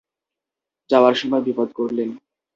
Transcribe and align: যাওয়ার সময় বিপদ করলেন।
যাওয়ার 0.89 1.15
সময় 1.15 1.43
বিপদ 1.47 1.69
করলেন। 1.73 2.09